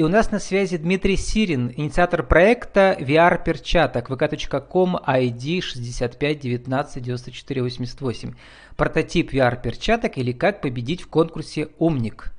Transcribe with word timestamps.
И 0.00 0.02
у 0.02 0.08
нас 0.08 0.30
на 0.30 0.38
связи 0.38 0.78
Дмитрий 0.78 1.18
Сирин, 1.18 1.74
инициатор 1.76 2.22
проекта 2.22 2.96
VR-перчаток, 2.98 4.08
vk.com, 4.08 4.96
ID 4.96 5.60
65199488. 5.60 8.34
Прототип 8.76 9.34
VR-перчаток 9.34 10.16
или 10.16 10.32
как 10.32 10.62
победить 10.62 11.02
в 11.02 11.08
конкурсе 11.08 11.68
«Умник». 11.78 12.32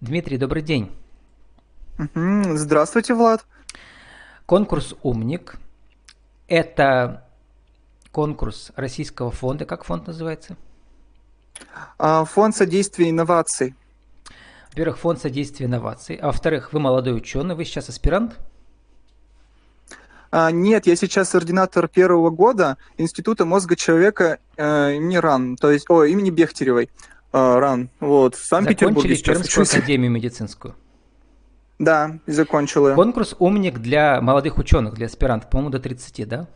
Дмитрий, 0.00 0.38
добрый 0.38 0.62
день. 0.62 0.92
Здравствуйте, 2.14 3.14
Влад. 3.14 3.44
Конкурс 4.46 4.94
«Умник»– 5.02 5.56
это 6.46 7.26
конкурс 8.12 8.70
Российского 8.76 9.32
фонда. 9.32 9.64
Как 9.64 9.82
фонд 9.82 10.06
называется? 10.06 10.56
А, 11.98 12.24
фонд 12.24 12.54
содействия 12.54 13.10
инноваций. 13.10 13.74
Во-первых, 14.70 14.98
фонд 14.98 15.20
содействия 15.20 15.66
инноваций. 15.66 16.16
А 16.16 16.26
во-вторых, 16.26 16.72
вы 16.72 16.80
молодой 16.80 17.16
ученый, 17.16 17.54
вы 17.54 17.64
сейчас 17.64 17.88
аспирант? 17.88 18.38
А, 20.30 20.52
нет, 20.52 20.86
я 20.86 20.94
сейчас 20.94 21.34
ординатор 21.34 21.88
первого 21.88 22.30
года 22.30 22.78
Института 22.96 23.44
мозга 23.44 23.74
человека 23.74 24.38
э, 24.56 24.94
имени 24.94 25.16
РАН, 25.16 25.56
то 25.56 25.72
есть, 25.72 25.90
о, 25.90 26.04
имени 26.04 26.30
Бехтеревой. 26.30 26.88
Э, 27.32 27.58
РАН, 27.58 27.90
вот, 27.98 28.36
в 28.36 28.44
Санкт-Петербурге 28.44 29.16
сейчас 29.16 29.74
академию 29.74 30.10
медицинскую. 30.12 30.76
Да, 31.80 32.18
закончил 32.26 32.88
ее. 32.88 32.94
Конкурс 32.94 33.34
«Умник» 33.38 33.78
для 33.78 34.20
молодых 34.20 34.58
ученых, 34.58 34.94
для 34.94 35.06
аспирантов, 35.06 35.50
по-моему, 35.50 35.70
до 35.70 35.80
30, 35.80 36.28
да? 36.28 36.46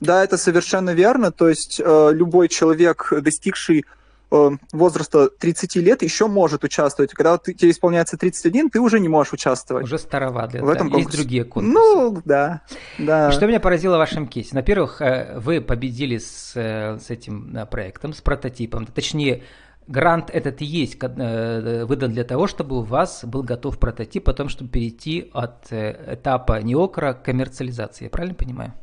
Да, 0.00 0.24
это 0.24 0.36
совершенно 0.36 0.90
верно. 0.90 1.30
То 1.30 1.48
есть 1.48 1.80
э, 1.84 2.10
любой 2.12 2.48
человек, 2.48 3.12
достигший 3.20 3.84
возраста 4.30 5.30
30 5.30 5.76
лет, 5.76 6.02
еще 6.02 6.26
может 6.26 6.64
участвовать. 6.64 7.12
Когда 7.12 7.38
ты, 7.38 7.54
тебе 7.54 7.70
исполняется 7.70 8.16
31, 8.16 8.70
ты 8.70 8.80
уже 8.80 9.00
не 9.00 9.08
можешь 9.08 9.32
участвовать. 9.32 9.84
Уже 9.84 9.98
староват 9.98 10.52
в 10.52 10.68
этом. 10.68 10.90
Конкурсе. 10.90 10.98
Есть 10.98 11.16
другие 11.16 11.44
конкурсы. 11.44 11.74
Ну, 11.74 12.22
да. 12.24 12.62
да. 12.98 13.30
Что 13.32 13.46
меня 13.46 13.60
поразило 13.60 13.96
в 13.96 13.98
вашем 13.98 14.26
кейсе? 14.26 14.50
Во-первых, 14.54 15.00
э, 15.00 15.38
вы 15.38 15.60
победили 15.60 16.18
с, 16.18 16.52
э, 16.54 16.98
с 16.98 17.10
этим 17.10 17.56
э, 17.56 17.66
проектом, 17.66 18.12
с 18.12 18.20
прототипом. 18.20 18.86
Точнее, 18.86 19.42
Грант 19.88 20.28
этот 20.28 20.60
и 20.60 20.66
есть 20.66 20.98
э, 21.00 21.84
выдан 21.86 22.12
для 22.12 22.24
того, 22.24 22.46
чтобы 22.46 22.76
у 22.76 22.82
вас 22.82 23.24
был 23.24 23.42
готов 23.42 23.78
прототип, 23.78 24.24
потом, 24.24 24.50
чтобы 24.50 24.70
перейти 24.70 25.30
от 25.32 25.72
э, 25.72 26.14
этапа 26.14 26.60
неокра 26.60 27.14
к 27.14 27.22
коммерциализации. 27.22 28.04
Я 28.04 28.10
правильно 28.10 28.34
понимаю? 28.34 28.74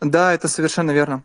Да, 0.00 0.34
это 0.34 0.48
совершенно 0.48 0.90
верно. 0.90 1.22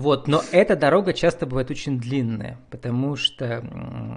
Вот, 0.00 0.28
но 0.28 0.42
эта 0.50 0.76
дорога 0.76 1.12
часто 1.12 1.44
бывает 1.44 1.70
очень 1.70 2.00
длинная, 2.00 2.58
потому 2.70 3.16
что 3.16 3.62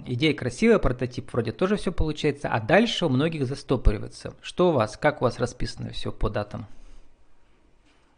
идея 0.06 0.32
красивая, 0.32 0.78
прототип 0.78 1.30
вроде 1.30 1.52
тоже 1.52 1.76
все 1.76 1.92
получается, 1.92 2.48
а 2.48 2.58
дальше 2.58 3.04
у 3.04 3.10
многих 3.10 3.46
застопоривается. 3.46 4.32
Что 4.40 4.70
у 4.70 4.72
вас, 4.72 4.96
как 4.96 5.20
у 5.20 5.26
вас 5.26 5.38
расписано 5.38 5.90
все 5.90 6.10
по 6.10 6.30
датам? 6.30 6.66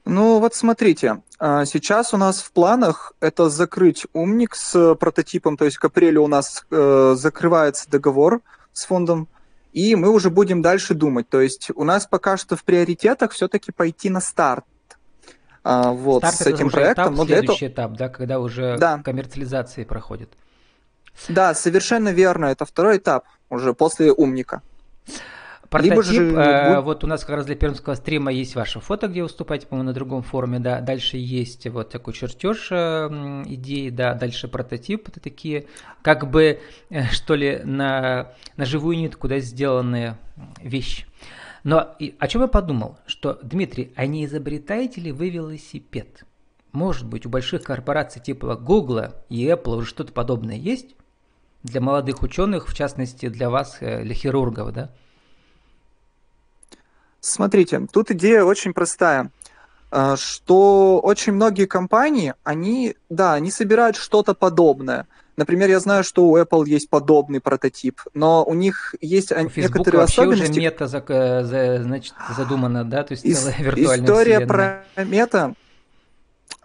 Ну 0.04 0.38
вот 0.38 0.54
смотрите, 0.54 1.22
а, 1.40 1.64
сейчас 1.64 2.14
у 2.14 2.16
нас 2.18 2.40
в 2.40 2.52
планах 2.52 3.14
это 3.18 3.50
закрыть 3.50 4.06
умник 4.12 4.54
с 4.54 4.94
прототипом, 4.94 5.56
то 5.56 5.64
есть 5.64 5.78
к 5.78 5.84
апрелю 5.86 6.22
у 6.22 6.28
нас 6.28 6.64
э, 6.70 7.14
закрывается 7.16 7.90
договор 7.90 8.42
с 8.72 8.84
фондом, 8.86 9.26
и 9.72 9.96
мы 9.96 10.10
уже 10.10 10.30
будем 10.30 10.62
дальше 10.62 10.94
думать. 10.94 11.28
То 11.28 11.40
есть 11.40 11.72
у 11.74 11.82
нас 11.82 12.06
пока 12.06 12.36
что 12.36 12.54
в 12.54 12.62
приоритетах 12.62 13.32
все-таки 13.32 13.72
пойти 13.72 14.08
на 14.08 14.20
старт. 14.20 14.64
А, 15.68 15.90
вот, 15.90 16.18
старт 16.18 16.36
с 16.36 16.46
этим 16.46 16.70
проектом. 16.70 17.06
Этап, 17.06 17.16
но 17.16 17.26
следующий 17.26 17.66
этого... 17.66 17.86
этап, 17.88 17.98
да, 17.98 18.08
когда 18.08 18.38
уже 18.38 18.76
да. 18.78 19.02
коммерциализации 19.04 19.82
проходит. 19.82 20.30
Да, 21.28 21.54
совершенно 21.54 22.10
верно. 22.10 22.46
Это 22.46 22.64
второй 22.64 22.98
этап 22.98 23.24
уже 23.50 23.74
после 23.74 24.12
умника. 24.12 24.62
Прототип, 25.68 25.90
Либо 25.90 26.02
же... 26.04 26.32
э, 26.34 26.80
вот 26.82 27.02
у 27.02 27.08
нас 27.08 27.24
как 27.24 27.34
раз 27.34 27.46
для 27.46 27.56
пермского 27.56 27.94
стрима 27.94 28.30
есть 28.30 28.54
ваше 28.54 28.78
фото, 28.78 29.08
где 29.08 29.24
выступаете, 29.24 29.66
по-моему, 29.66 29.88
на 29.88 29.92
другом 29.92 30.22
форуме, 30.22 30.60
да. 30.60 30.80
Дальше 30.80 31.16
есть 31.16 31.66
вот 31.66 31.90
такой 31.90 32.14
чертеж 32.14 32.68
э, 32.70 33.08
идеи, 33.46 33.90
да. 33.90 34.14
Дальше 34.14 34.46
прототип, 34.46 35.08
это 35.08 35.18
такие, 35.18 35.66
как 36.02 36.30
бы, 36.30 36.60
э, 36.90 37.06
что 37.06 37.34
ли, 37.34 37.60
на, 37.64 38.30
на 38.56 38.64
живую 38.64 38.98
нитку, 38.98 39.26
да, 39.26 39.40
сделанные 39.40 40.16
вещи. 40.62 41.06
Но 41.66 41.96
и, 41.98 42.14
о 42.20 42.28
чем 42.28 42.42
я 42.42 42.46
подумал, 42.46 42.96
что, 43.08 43.40
Дмитрий, 43.42 43.92
а 43.96 44.06
не 44.06 44.24
изобретаете 44.24 45.00
ли 45.00 45.10
вы 45.10 45.30
велосипед? 45.30 46.22
Может 46.70 47.08
быть, 47.08 47.26
у 47.26 47.28
больших 47.28 47.64
корпораций 47.64 48.22
типа 48.22 48.54
Google 48.54 49.14
и 49.28 49.44
Apple 49.48 49.78
уже 49.78 49.88
что-то 49.88 50.12
подобное 50.12 50.54
есть? 50.54 50.94
Для 51.64 51.80
молодых 51.80 52.22
ученых, 52.22 52.68
в 52.68 52.74
частности, 52.76 53.28
для 53.28 53.50
вас, 53.50 53.78
э, 53.80 54.04
для 54.04 54.14
хирургов, 54.14 54.72
да? 54.74 54.92
Смотрите, 57.18 57.84
тут 57.92 58.12
идея 58.12 58.44
очень 58.44 58.72
простая, 58.72 59.32
что 60.16 61.00
очень 61.00 61.32
многие 61.32 61.66
компании, 61.66 62.34
они, 62.44 62.96
да, 63.08 63.34
они 63.34 63.50
собирают 63.50 63.96
что-то 63.96 64.34
подобное. 64.34 65.06
Например, 65.36 65.68
я 65.68 65.80
знаю, 65.80 66.02
что 66.02 66.26
у 66.28 66.38
Apple 66.38 66.66
есть 66.66 66.88
подобный 66.88 67.40
прототип, 67.40 68.00
но 68.14 68.42
у 68.42 68.54
них 68.54 68.94
есть 69.00 69.32
у 69.32 69.36
некоторые 69.38 70.00
вообще 70.00 70.22
особенности. 70.22 70.50
уже 70.50 70.60
мета 70.60 70.86
за, 70.86 71.00
за, 71.44 71.82
значит, 71.82 72.14
задумана, 72.36 72.84
да, 72.84 73.04
то 73.04 73.12
есть 73.12 73.22
целая 73.22 73.56
виртуальная 73.58 74.06
История 74.06 74.36
вселенная. 74.36 74.84
про 74.96 75.04
мета. 75.04 75.54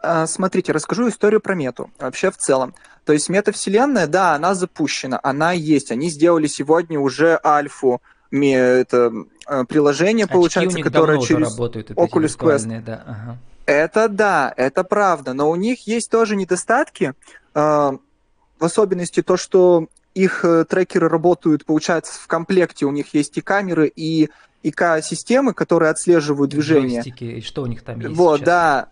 А, 0.02 0.26
смотрите, 0.26 0.72
расскажу 0.72 1.10
историю 1.10 1.42
про 1.42 1.54
мету 1.54 1.92
вообще 2.00 2.32
в 2.32 2.38
целом. 2.38 2.74
То 3.06 3.14
есть 3.14 3.30
метавселенная, 3.30 4.08
да, 4.08 4.36
она 4.36 4.56
запущена, 4.56 5.20
она 5.22 5.52
есть. 5.52 5.92
Они 5.92 6.10
сделали 6.10 6.48
сегодня 6.48 7.00
уже 7.00 7.40
альфу 7.44 8.02
это 8.32 9.12
э, 9.48 9.66
приложение, 9.66 10.26
Очки 10.26 10.34
получается, 10.34 10.80
которое 10.82 11.20
через 11.20 11.50
работают, 11.52 11.92
Oculus 11.92 12.38
Quest. 12.38 12.84
Да, 12.84 13.04
ага. 13.06 13.38
Это 13.66 14.10
да, 14.10 14.54
это 14.56 14.84
правда, 14.84 15.34
но 15.34 15.50
у 15.50 15.56
них 15.56 15.88
есть 15.88 16.10
тоже 16.10 16.36
недостатки, 16.36 17.14
э, 17.54 17.60
в 17.60 18.66
особенности 18.66 19.22
то, 19.22 19.38
что 19.38 19.88
их 20.14 20.44
э, 20.44 20.66
трекеры 20.66 21.10
работают, 21.10 21.66
получается, 21.66 22.20
в 22.20 22.28
комплекте, 22.28 22.86
у 22.86 22.92
них 22.92 23.14
есть 23.14 23.38
и 23.38 23.42
камеры, 23.42 23.92
и 23.94 24.30
ИК-системы, 24.64 25.54
которые 25.54 25.90
отслеживают 25.90 26.52
движение. 26.52 27.02
Джойстики, 27.02 27.24
и 27.24 27.42
что 27.42 27.64
у 27.64 27.66
них 27.66 27.84
там 27.84 28.00
есть 28.00 28.16
Вот, 28.16 28.40
сейчас? 28.40 28.46
да. 28.46 28.88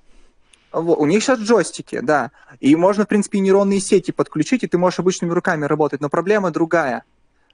Вот, 0.72 1.00
у 1.00 1.06
них 1.06 1.24
сейчас 1.24 1.40
джойстики, 1.40 2.00
да. 2.00 2.32
И 2.60 2.76
можно, 2.76 3.06
в 3.06 3.08
принципе, 3.08 3.40
нейронные 3.40 3.80
сети 3.80 4.12
подключить, 4.12 4.64
и 4.64 4.68
ты 4.68 4.78
можешь 4.78 5.00
обычными 5.00 5.32
руками 5.32 5.66
работать, 5.66 6.02
но 6.02 6.10
проблема 6.10 6.52
другая– 6.52 7.04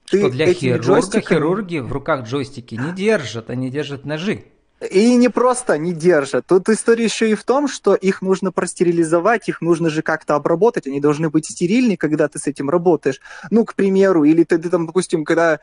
ты 0.10 0.20
что 0.20 0.30
для 0.30 0.54
хирурга 0.54 0.84
джойстиками... 0.84 1.24
хирурги 1.24 1.78
в 1.80 1.92
руках 1.92 2.26
джойстики 2.26 2.76
не 2.76 2.92
держат, 2.94 3.50
они 3.50 3.70
держат 3.70 4.06
ножи. 4.06 4.46
И 4.92 5.16
не 5.16 5.30
просто 5.30 5.78
не 5.78 5.94
держат. 5.94 6.46
Тут 6.48 6.68
история 6.70 7.06
еще 7.06 7.30
и 7.32 7.36
в 7.36 7.44
том, 7.44 7.68
что 7.68 7.96
их 7.96 8.22
нужно 8.22 8.52
простерилизовать, 8.52 9.48
их 9.48 9.62
нужно 9.62 9.90
же 9.90 10.02
как-то 10.02 10.36
обработать, 10.36 10.86
они 10.86 11.00
должны 11.00 11.30
быть 11.30 11.46
стерильны, 11.46 11.96
когда 11.96 12.28
ты 12.28 12.40
с 12.40 12.48
этим 12.48 12.70
работаешь. 12.70 13.22
Ну, 13.52 13.64
к 13.64 13.74
примеру, 13.74 14.26
или 14.26 14.44
ты, 14.44 14.58
ты 14.58 14.70
там, 14.70 14.86
допустим, 14.86 15.24
когда 15.24 15.60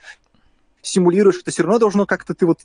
симулируешь, 0.81 1.41
это 1.41 1.51
все 1.51 1.63
равно 1.63 1.79
должно 1.79 2.07
как-то 2.07 2.35
ты 2.35 2.47
вот 2.47 2.61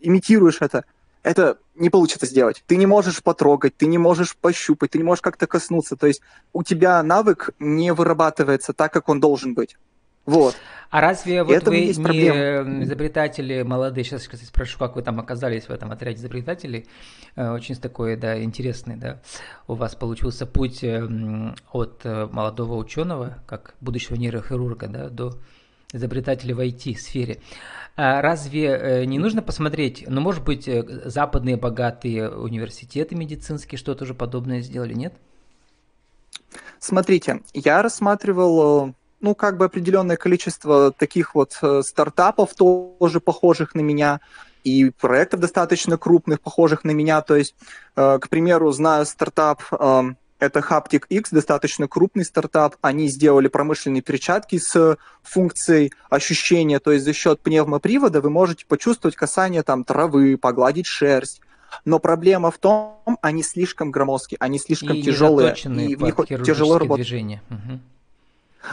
имитируешь 0.00 0.58
это. 0.60 0.84
Это 1.22 1.58
не 1.74 1.90
получится 1.90 2.26
сделать. 2.26 2.64
Ты 2.66 2.76
не 2.76 2.86
можешь 2.86 3.22
потрогать, 3.22 3.76
ты 3.76 3.86
не 3.86 3.98
можешь 3.98 4.36
пощупать, 4.36 4.92
ты 4.92 4.98
не 4.98 5.04
можешь 5.04 5.20
как-то 5.20 5.46
коснуться. 5.46 5.96
То 5.96 6.06
есть 6.06 6.22
у 6.52 6.62
тебя 6.62 7.02
навык 7.02 7.50
не 7.58 7.92
вырабатывается 7.92 8.72
так, 8.72 8.92
как 8.92 9.08
он 9.08 9.20
должен 9.20 9.52
быть. 9.54 9.76
Вот. 10.28 10.54
А 10.90 11.00
разве 11.00 11.42
вот 11.42 11.64
вы 11.64 11.86
не 11.86 11.94
проблема. 11.94 12.84
изобретатели 12.84 13.62
молодые, 13.62 14.04
сейчас, 14.04 14.28
кстати, 14.28 14.44
спрошу, 14.44 14.78
как 14.78 14.94
вы 14.94 15.02
там 15.02 15.18
оказались 15.20 15.64
в 15.64 15.70
этом 15.70 15.90
отряде 15.90 16.18
изобретателей, 16.18 16.86
э, 17.34 17.50
очень 17.50 17.76
такой, 17.76 18.16
да, 18.16 18.42
интересный, 18.42 18.96
да, 18.96 19.20
у 19.66 19.74
вас 19.74 19.94
получился 19.94 20.44
путь 20.44 20.84
эм, 20.84 21.54
от 21.72 22.02
э, 22.04 22.26
молодого 22.30 22.76
ученого, 22.76 23.38
как 23.46 23.74
будущего 23.80 24.16
нейрохирурга, 24.16 24.88
да, 24.88 25.08
до 25.08 25.38
изобретателя 25.94 26.54
в 26.54 26.60
IT-сфере. 26.60 27.40
А 27.96 28.20
разве 28.20 28.66
э, 28.66 29.04
не 29.06 29.18
нужно 29.18 29.40
посмотреть, 29.40 30.04
ну, 30.06 30.20
может 30.20 30.44
быть, 30.44 30.68
западные 31.04 31.56
богатые 31.56 32.30
университеты 32.30 33.14
медицинские 33.14 33.78
что-то 33.78 34.04
уже 34.04 34.12
подобное 34.12 34.60
сделали, 34.60 34.92
нет? 34.92 35.14
Смотрите, 36.78 37.40
я 37.54 37.82
рассматривал 37.82 38.94
ну, 39.20 39.34
как 39.34 39.56
бы 39.56 39.64
определенное 39.64 40.16
количество 40.16 40.92
таких 40.92 41.34
вот 41.34 41.58
э, 41.62 41.82
стартапов, 41.82 42.54
тоже 42.54 43.20
похожих 43.20 43.74
на 43.74 43.80
меня, 43.80 44.20
и 44.64 44.90
проектов 44.90 45.40
достаточно 45.40 45.96
крупных, 45.98 46.40
похожих 46.40 46.84
на 46.84 46.90
меня. 46.90 47.20
То 47.22 47.36
есть, 47.36 47.54
э, 47.96 48.18
к 48.20 48.28
примеру, 48.28 48.70
знаю 48.70 49.06
стартап, 49.06 49.62
э, 49.72 50.02
это 50.38 50.60
Haptic 50.60 51.04
X, 51.08 51.30
достаточно 51.30 51.88
крупный 51.88 52.24
стартап. 52.24 52.76
Они 52.80 53.08
сделали 53.08 53.48
промышленные 53.48 54.02
перчатки 54.02 54.58
с 54.58 54.96
функцией 55.22 55.92
ощущения, 56.10 56.78
то 56.78 56.92
есть 56.92 57.04
за 57.04 57.12
счет 57.12 57.40
пневмопривода 57.40 58.20
вы 58.20 58.30
можете 58.30 58.64
почувствовать 58.66 59.16
касание 59.16 59.62
там 59.62 59.84
травы, 59.84 60.36
погладить 60.36 60.86
шерсть. 60.86 61.40
Но 61.84 61.98
проблема 61.98 62.50
в 62.50 62.58
том, 62.58 63.18
они 63.20 63.42
слишком 63.42 63.90
громоздкие, 63.90 64.38
они 64.40 64.58
слишком 64.58 64.96
и 64.96 65.02
тяжелые, 65.02 65.54
и 65.54 65.96
в 65.96 66.02
них 66.02 66.16
тяжело 66.44 66.78
работать. 66.78 67.06
Движения. 67.06 67.42
Угу. 67.50 67.80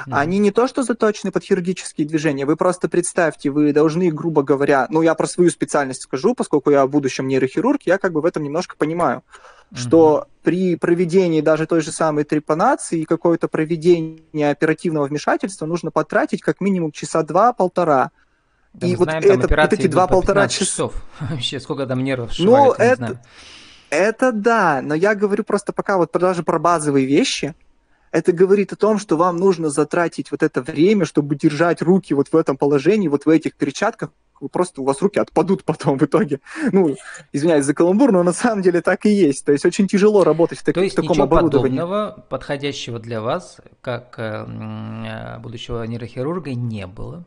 Mm. 0.05 0.13
Они 0.13 0.39
не 0.39 0.51
то 0.51 0.67
что 0.67 0.83
заточены 0.83 1.31
под 1.31 1.43
хирургические 1.43 2.07
движения, 2.07 2.45
вы 2.45 2.55
просто 2.55 2.89
представьте, 2.89 3.49
вы 3.49 3.73
должны, 3.73 4.11
грубо 4.11 4.43
говоря, 4.43 4.87
ну 4.89 5.01
я 5.01 5.15
про 5.15 5.27
свою 5.27 5.49
специальность 5.49 6.03
скажу, 6.03 6.33
поскольку 6.35 6.71
я 6.71 6.85
в 6.85 6.89
будущем 6.89 7.27
нейрохирург, 7.27 7.81
я 7.83 7.97
как 7.97 8.11
бы 8.13 8.21
в 8.21 8.25
этом 8.25 8.43
немножко 8.43 8.75
понимаю, 8.77 9.23
mm-hmm. 9.71 9.77
что 9.77 10.27
при 10.43 10.75
проведении 10.75 11.41
даже 11.41 11.65
той 11.65 11.81
же 11.81 11.91
самой 11.91 12.23
трепанации 12.23 13.01
и 13.01 13.05
какое-то 13.05 13.47
проведение 13.47 14.51
оперативного 14.51 15.05
вмешательства 15.05 15.65
нужно 15.65 15.91
потратить 15.91 16.41
как 16.41 16.61
минимум 16.61 16.91
часа 16.91 17.23
два-полтора. 17.23 18.11
Да 18.73 18.87
и 18.87 18.95
вот, 18.95 19.05
знаем, 19.05 19.23
это, 19.23 19.47
вот 19.47 19.73
эти 19.73 19.87
два-полтора 19.87 20.47
часа... 20.47 20.65
часов. 20.65 20.93
Вообще, 21.19 21.59
сколько 21.59 21.85
там 21.85 22.03
нервов 22.03 22.33
Ну, 22.37 22.73
это, 22.73 23.21
это 23.89 24.31
да, 24.31 24.81
но 24.83 24.93
я 24.95 25.15
говорю 25.15 25.43
просто 25.43 25.71
пока 25.71 25.97
вот 25.97 26.11
даже 26.11 26.43
про 26.43 26.59
базовые 26.59 27.05
вещи, 27.05 27.55
это 28.15 28.31
говорит 28.31 28.71
о 28.71 28.77
том, 28.77 28.97
что 28.97 29.17
вам 29.17 29.35
нужно 29.35 29.69
затратить 29.69 30.31
вот 30.31 30.41
это 30.41 30.61
время, 30.61 31.03
чтобы 31.03 31.35
держать 31.35 31.81
руки 31.81 32.13
вот 32.13 32.29
в 32.29 32.35
этом 32.35 32.55
положении, 32.55 33.09
вот 33.09 33.25
в 33.25 33.29
этих 33.29 33.55
перчатках, 33.55 34.09
просто 34.53 34.81
у 34.81 34.85
вас 34.85 35.01
руки 35.01 35.19
отпадут 35.19 35.65
потом 35.65 35.97
в 35.97 36.03
итоге. 36.03 36.39
Ну, 36.71 36.95
извиняюсь 37.33 37.65
за 37.65 37.73
каламбур, 37.73 38.13
но 38.13 38.23
на 38.23 38.31
самом 38.31 38.61
деле 38.61 38.81
так 38.81 39.05
и 39.05 39.09
есть. 39.09 39.45
То 39.45 39.51
есть 39.51 39.65
очень 39.65 39.87
тяжело 39.87 40.23
работать 40.23 40.59
в, 40.59 40.63
так, 40.63 40.75
То 40.75 40.81
есть 40.81 40.93
в 40.93 41.01
таком 41.01 41.11
ничего 41.11 41.23
оборудовании. 41.25 41.77
подобного, 41.77 42.25
подходящего 42.29 42.99
для 42.99 43.19
вас, 43.19 43.57
как 43.81 44.15
э, 44.17 45.37
будущего 45.39 45.83
нейрохирурга, 45.83 46.53
не 46.53 46.87
было. 46.87 47.25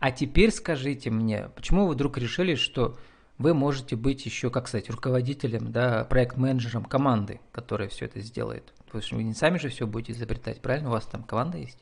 А 0.00 0.10
теперь 0.10 0.52
скажите 0.52 1.08
мне, 1.10 1.48
почему 1.56 1.86
вы 1.86 1.94
вдруг 1.94 2.18
решили, 2.18 2.56
что 2.56 2.98
вы 3.38 3.54
можете 3.54 3.96
быть 3.96 4.26
еще, 4.26 4.50
как 4.50 4.68
сказать, 4.68 4.90
руководителем, 4.90 5.72
да, 5.72 6.04
проект-менеджером 6.04 6.84
команды, 6.84 7.40
которая 7.52 7.88
все 7.88 8.04
это 8.04 8.20
сделает? 8.20 8.74
Потому 8.86 9.02
что 9.02 9.16
вы 9.16 9.22
не 9.24 9.34
сами 9.34 9.58
же 9.58 9.68
все 9.68 9.86
будете 9.86 10.12
изобретать, 10.12 10.60
правильно? 10.60 10.88
У 10.88 10.92
вас 10.92 11.04
там 11.04 11.22
команда 11.22 11.58
есть? 11.58 11.78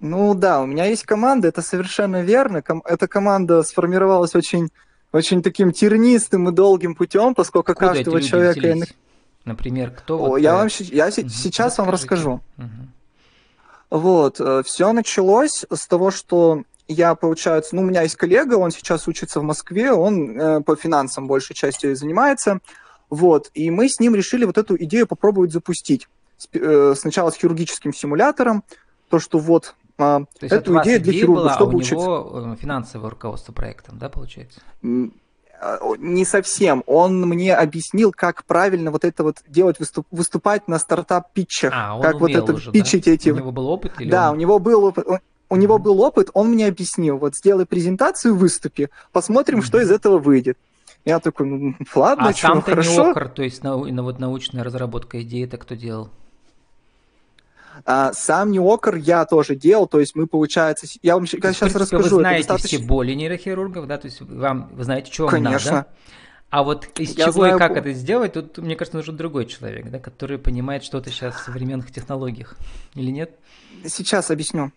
Ну 0.00 0.34
да, 0.34 0.60
у 0.60 0.66
меня 0.66 0.84
есть 0.84 1.04
команда, 1.04 1.48
это 1.48 1.62
совершенно 1.62 2.22
верно. 2.22 2.62
Ком- 2.62 2.82
эта 2.84 3.08
команда 3.08 3.62
сформировалась 3.62 4.34
очень, 4.34 4.68
очень 5.12 5.42
таким 5.42 5.72
тернистым 5.72 6.48
и 6.48 6.52
долгим 6.52 6.94
путем, 6.94 7.34
поскольку 7.34 7.72
Откуда 7.72 7.94
каждого 7.94 8.20
человека... 8.20 8.60
Взялись? 8.60 8.94
Например, 9.44 9.92
кто? 9.92 10.16
О, 10.16 10.28
вот, 10.30 10.36
я 10.38 10.54
вам 10.54 10.68
я 10.80 11.06
угу, 11.06 11.28
сейчас 11.28 11.78
вам 11.78 11.88
расскажу. 11.90 12.40
Угу. 12.58 12.66
Вот, 13.90 14.40
э, 14.40 14.62
все 14.64 14.92
началось 14.92 15.64
с 15.72 15.86
того, 15.86 16.10
что 16.10 16.64
я, 16.88 17.14
получается, 17.14 17.76
ну, 17.76 17.82
у 17.82 17.84
меня 17.84 18.02
есть 18.02 18.16
коллега, 18.16 18.54
он 18.54 18.72
сейчас 18.72 19.06
учится 19.06 19.40
в 19.40 19.44
Москве, 19.44 19.92
он 19.92 20.38
э, 20.38 20.60
по 20.62 20.74
финансам 20.76 21.28
большей 21.28 21.54
частью 21.54 21.94
занимается, 21.94 22.58
вот, 23.10 23.50
и 23.54 23.70
мы 23.70 23.88
с 23.88 24.00
ним 24.00 24.14
решили 24.14 24.44
вот 24.44 24.58
эту 24.58 24.76
идею 24.76 25.06
попробовать 25.06 25.52
запустить. 25.52 26.08
Э, 26.52 26.94
сначала 26.96 27.30
с 27.30 27.36
хирургическим 27.36 27.92
симулятором, 27.92 28.64
то, 29.08 29.18
что 29.18 29.38
вот 29.38 29.74
а, 29.98 30.20
то 30.20 30.26
есть 30.42 30.52
эту 30.52 30.80
идею 30.82 31.00
для 31.00 31.12
хирурга, 31.12 31.42
была, 31.42 31.54
чтобы 31.54 31.72
а 31.72 31.74
у 31.74 31.78
учиться. 31.78 31.94
него 31.94 32.52
э, 32.52 32.56
финансовое 32.60 33.10
руководство 33.10 33.52
проектом, 33.52 33.98
да, 33.98 34.08
получается? 34.08 34.60
А, 34.82 35.78
не 35.98 36.24
совсем. 36.24 36.82
Он 36.86 37.22
мне 37.22 37.54
объяснил, 37.54 38.12
как 38.12 38.44
правильно 38.44 38.90
вот 38.90 39.04
это 39.04 39.22
вот 39.22 39.38
делать, 39.48 39.78
выступ, 39.78 40.06
выступать 40.10 40.68
на 40.68 40.78
стартап-питчах. 40.78 41.72
А, 41.74 41.98
как 42.00 42.20
вот 42.20 42.30
это 42.30 42.52
уже, 42.52 42.72
питчить 42.72 43.04
да? 43.06 43.12
эти. 43.12 43.30
У 43.30 43.36
него 43.36 43.52
был 43.52 43.68
опыт? 43.68 43.92
Или 43.98 44.10
да, 44.10 44.30
он... 44.30 44.36
у 44.36 44.40
него 44.40 44.58
был 44.58 44.84
опыт. 44.84 45.06
У 45.48 45.56
него 45.56 45.78
был 45.78 46.00
опыт, 46.00 46.28
он 46.34 46.48
мне 46.48 46.66
объяснил, 46.66 47.18
вот 47.18 47.36
сделай 47.36 47.66
презентацию, 47.66 48.34
выступи, 48.34 48.90
посмотрим, 49.12 49.60
mm-hmm. 49.60 49.64
что 49.64 49.80
из 49.80 49.92
этого 49.92 50.18
выйдет. 50.18 50.58
Я 51.06 51.20
такой, 51.20 51.46
ну 51.46 51.76
ладно, 51.94 52.28
а 52.28 52.32
что, 52.32 52.48
сам 52.48 52.62
хорошо. 52.62 53.10
Окр, 53.10 53.28
то 53.28 53.42
есть 53.44 53.62
на, 53.62 53.76
на, 53.76 54.02
вот 54.02 54.18
научная 54.18 54.64
разработка 54.64 55.22
идеи, 55.22 55.44
это 55.44 55.56
кто 55.56 55.76
делал? 55.76 56.10
А, 57.84 58.12
сам 58.12 58.50
Неокр 58.50 58.96
я 58.96 59.24
тоже 59.24 59.54
делал, 59.54 59.86
то 59.86 60.00
есть 60.00 60.16
мы, 60.16 60.26
получается, 60.26 60.88
я 61.02 61.14
вам 61.14 61.28
сейчас 61.28 61.58
принципе, 61.58 61.78
расскажу. 61.78 62.02
Вы 62.02 62.08
знаете 62.08 62.48
достаточно... 62.48 62.78
все 62.78 62.86
боли 62.86 63.12
нейрохирургов, 63.12 63.86
да, 63.86 63.98
то 63.98 64.06
есть 64.06 64.20
вам, 64.20 64.68
вы 64.72 64.82
знаете, 64.82 65.12
что 65.12 65.24
вам 65.24 65.30
Конечно. 65.30 65.70
надо. 65.70 65.86
А 66.50 66.64
вот 66.64 66.88
из 66.98 67.16
я 67.16 67.26
чего 67.26 67.32
знаю... 67.32 67.56
и 67.56 67.58
как 67.60 67.76
это 67.76 67.92
сделать, 67.92 68.32
тут, 68.32 68.58
мне 68.58 68.74
кажется, 68.74 68.96
нужен 68.96 69.16
другой 69.16 69.46
человек, 69.46 69.88
да, 69.88 70.00
который 70.00 70.38
понимает 70.38 70.82
что-то 70.82 71.10
сейчас 71.10 71.36
в 71.36 71.44
современных 71.44 71.92
технологиях, 71.92 72.56
или 72.94 73.12
нет? 73.12 73.30
Сейчас 73.86 74.32
объясню. 74.32 74.72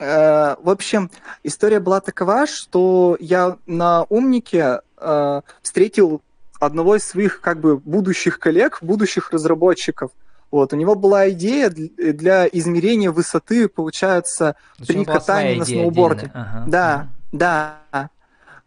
Э, 0.00 0.56
в 0.60 0.68
общем, 0.70 1.08
история 1.44 1.78
была 1.78 2.00
такова, 2.00 2.48
что 2.48 3.16
я 3.20 3.58
на 3.66 4.04
умнике 4.08 4.80
э, 4.98 5.40
встретил 5.62 6.22
одного 6.60 6.96
из 6.96 7.04
своих 7.04 7.40
как 7.40 7.60
бы 7.60 7.76
будущих 7.76 8.38
коллег, 8.38 8.78
будущих 8.80 9.30
разработчиков. 9.32 10.10
Вот, 10.50 10.72
у 10.72 10.76
него 10.76 10.94
была 10.94 11.28
идея 11.30 11.70
для 11.70 12.46
измерения 12.46 13.10
высоты, 13.10 13.68
получается, 13.68 14.56
при 14.86 15.04
катании 15.04 15.58
на 15.58 15.64
сноуборде. 15.64 16.30
Ага. 16.32 16.64
Да, 16.66 17.08
ага. 17.32 17.80
да. 17.92 18.10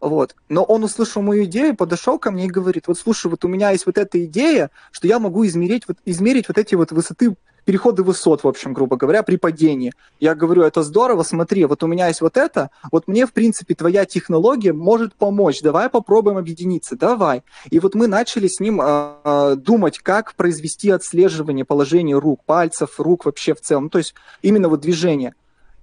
Вот. 0.00 0.34
Но 0.48 0.64
он 0.64 0.82
услышал 0.84 1.20
мою 1.22 1.44
идею, 1.44 1.76
подошел 1.76 2.18
ко 2.18 2.30
мне 2.30 2.46
и 2.46 2.50
говорит, 2.50 2.86
вот 2.86 2.98
слушай, 2.98 3.30
вот 3.30 3.44
у 3.44 3.48
меня 3.48 3.70
есть 3.70 3.86
вот 3.86 3.98
эта 3.98 4.24
идея, 4.24 4.70
что 4.92 5.06
я 5.06 5.18
могу 5.18 5.46
измерить 5.46 5.86
вот, 5.86 5.98
измерить 6.06 6.48
вот 6.48 6.58
эти 6.58 6.74
вот 6.74 6.90
высоты 6.90 7.36
переходы 7.64 8.02
высот, 8.02 8.44
в 8.44 8.48
общем, 8.48 8.72
грубо 8.72 8.96
говоря, 8.96 9.22
при 9.22 9.36
падении. 9.36 9.92
Я 10.18 10.34
говорю, 10.34 10.62
это 10.62 10.82
здорово, 10.82 11.22
смотри, 11.22 11.64
вот 11.64 11.82
у 11.82 11.86
меня 11.86 12.08
есть 12.08 12.20
вот 12.20 12.36
это, 12.36 12.70
вот 12.90 13.08
мне, 13.08 13.26
в 13.26 13.32
принципе, 13.32 13.74
твоя 13.74 14.04
технология 14.04 14.72
может 14.72 15.14
помочь, 15.14 15.62
давай 15.62 15.88
попробуем 15.88 16.36
объединиться, 16.36 16.96
давай. 16.96 17.42
И 17.70 17.78
вот 17.78 17.94
мы 17.94 18.06
начали 18.06 18.48
с 18.48 18.60
ним 18.60 18.80
э, 18.82 19.56
думать, 19.56 19.98
как 19.98 20.34
произвести 20.34 20.90
отслеживание 20.90 21.64
положения 21.64 22.18
рук, 22.18 22.44
пальцев, 22.44 22.98
рук 22.98 23.24
вообще 23.24 23.54
в 23.54 23.60
целом, 23.60 23.90
то 23.90 23.98
есть 23.98 24.14
именно 24.42 24.68
вот 24.68 24.80
движение. 24.80 25.34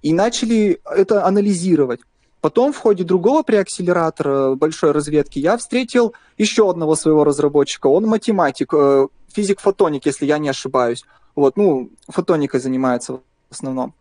И 0.02 0.12
начали 0.12 0.80
это 0.84 1.24
анализировать. 1.24 2.00
Потом 2.40 2.72
в 2.72 2.78
ходе 2.78 3.02
другого 3.02 3.42
преакселератора 3.42 4.54
большой 4.54 4.92
разведки 4.92 5.40
я 5.40 5.56
встретил 5.56 6.14
еще 6.36 6.70
одного 6.70 6.94
своего 6.94 7.24
разработчика. 7.24 7.88
Он 7.88 8.04
математик, 8.04 8.72
э, 8.74 9.08
физик-фотоник, 9.32 10.06
если 10.06 10.24
я 10.24 10.38
не 10.38 10.48
ошибаюсь. 10.48 11.04
Вот, 11.38 11.56
ну, 11.56 11.90
фотоникой 12.08 12.58
занимается 12.58 13.12
в 13.12 13.20
основном. 13.50 13.94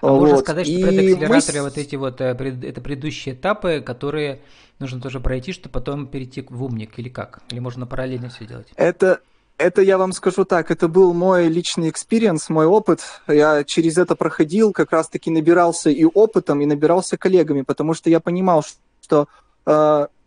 А 0.00 0.08
вот. 0.08 0.22
можно 0.22 0.38
сказать, 0.38 0.66
что 0.66 0.74
и 0.74 0.82
при 0.82 1.12
акселераторе 1.12 1.60
мы... 1.60 1.68
вот 1.68 1.78
эти 1.78 1.94
вот, 1.94 2.20
э, 2.20 2.36
это 2.64 2.80
предыдущие 2.80 3.36
этапы, 3.36 3.80
которые 3.80 4.40
нужно 4.80 5.00
тоже 5.00 5.20
пройти, 5.20 5.52
чтобы 5.52 5.72
потом 5.72 6.08
перейти 6.08 6.44
в 6.50 6.64
умник, 6.64 6.98
или 6.98 7.08
как? 7.08 7.42
Или 7.52 7.60
можно 7.60 7.86
параллельно 7.86 8.28
все 8.28 8.44
делать? 8.44 8.66
Это, 8.74 9.20
это 9.56 9.82
я 9.82 9.98
вам 9.98 10.12
скажу 10.12 10.44
так, 10.44 10.72
это 10.72 10.88
был 10.88 11.14
мой 11.14 11.46
личный 11.46 11.90
experience, 11.90 12.48
мой 12.48 12.66
опыт. 12.66 13.02
Я 13.28 13.62
через 13.62 13.96
это 13.96 14.16
проходил, 14.16 14.72
как 14.72 14.90
раз-таки 14.90 15.30
набирался 15.30 15.90
и 15.90 16.04
опытом, 16.04 16.60
и 16.60 16.66
набирался 16.66 17.16
коллегами, 17.16 17.62
потому 17.62 17.94
что 17.94 18.10
я 18.10 18.18
понимал, 18.18 18.64
что 19.00 19.28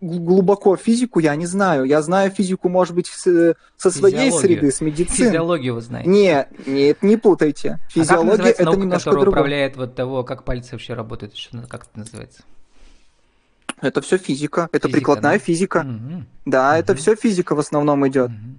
глубоко 0.01 0.75
физику 0.75 1.19
я 1.19 1.35
не 1.35 1.45
знаю. 1.45 1.85
Я 1.85 2.01
знаю 2.01 2.31
физику, 2.31 2.69
может 2.69 2.93
быть, 2.93 3.07
с, 3.07 3.55
со 3.77 3.91
своей 3.91 4.31
среды, 4.31 4.71
с 4.71 4.81
медицины. 4.81 5.29
Физиологию 5.29 5.75
вы 5.75 5.81
знаете. 5.81 6.09
Нет, 6.09 6.49
нет, 6.67 7.01
не 7.01 7.17
путайте. 7.17 7.79
Физиология 7.89 8.33
а 8.33 8.37
как 8.37 8.47
это 8.47 8.63
наука, 8.65 8.79
немножко 8.79 9.09
которая 9.09 9.25
другое. 9.25 9.39
управляет 9.41 9.77
вот 9.77 9.95
того, 9.95 10.23
как 10.23 10.43
пальцы 10.43 10.71
вообще 10.73 10.93
работают, 10.93 11.35
что, 11.35 11.57
как 11.67 11.83
это 11.83 11.99
называется? 11.99 12.43
Это 13.81 14.01
все 14.01 14.17
физика, 14.17 14.69
это 14.71 14.87
физика, 14.87 14.97
прикладная 14.97 15.33
да? 15.33 15.39
физика. 15.39 15.77
Угу. 15.79 16.23
Да, 16.45 16.71
угу. 16.71 16.79
это 16.79 16.95
все 16.95 17.15
физика 17.15 17.55
в 17.55 17.59
основном 17.59 18.07
идет. 18.07 18.29
Угу. 18.29 18.52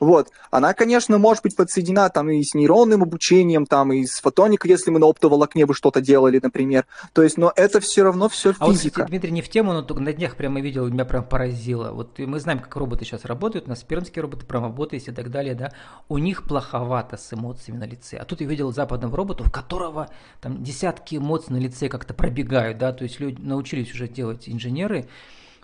Вот. 0.00 0.30
Она, 0.50 0.72
конечно, 0.72 1.18
может 1.18 1.42
быть 1.44 1.54
подсоединена 1.54 2.08
там 2.08 2.30
и 2.30 2.42
с 2.42 2.54
нейронным 2.54 3.02
обучением, 3.02 3.66
там 3.66 3.92
и 3.92 4.06
с 4.06 4.20
фотоникой, 4.20 4.70
если 4.70 4.90
мы 4.90 4.98
на 4.98 5.06
оптоволокне 5.06 5.66
бы 5.66 5.74
что-то 5.74 6.00
делали, 6.00 6.40
например. 6.42 6.86
То 7.12 7.22
есть, 7.22 7.36
но 7.36 7.52
это 7.54 7.80
все 7.80 8.02
равно 8.02 8.28
все 8.30 8.52
физика. 8.52 8.64
А 8.64 8.66
вот, 8.66 8.76
кстати, 8.76 9.08
Дмитрий, 9.08 9.30
не 9.30 9.42
в 9.42 9.48
тему, 9.50 9.72
но 9.74 9.82
только 9.82 10.02
на 10.02 10.12
днях 10.12 10.36
прямо 10.36 10.60
видел, 10.60 10.88
меня 10.88 11.04
прям 11.04 11.24
поразило. 11.24 11.92
Вот 11.92 12.18
мы 12.18 12.40
знаем, 12.40 12.60
как 12.60 12.74
роботы 12.76 13.04
сейчас 13.04 13.24
работают, 13.26 13.66
у 13.66 13.68
нас 13.68 13.82
пермские 13.82 14.22
роботы, 14.22 14.46
прямо 14.46 14.68
работают 14.68 15.06
и 15.06 15.12
так 15.12 15.30
далее, 15.30 15.54
да. 15.54 15.72
У 16.08 16.16
них 16.18 16.44
плоховато 16.44 17.18
с 17.18 17.32
эмоциями 17.32 17.78
на 17.78 17.84
лице. 17.84 18.16
А 18.16 18.24
тут 18.24 18.40
я 18.40 18.46
видел 18.46 18.72
западного 18.72 19.14
робота, 19.16 19.44
у 19.44 19.50
которого 19.50 20.08
там 20.40 20.62
десятки 20.64 21.16
эмоций 21.16 21.52
на 21.52 21.58
лице 21.58 21.88
как-то 21.88 22.14
пробегают, 22.14 22.78
да, 22.78 22.92
то 22.92 23.04
есть 23.04 23.20
люди 23.20 23.40
научились 23.40 23.92
уже 23.92 24.08
делать 24.08 24.48
инженеры, 24.48 25.08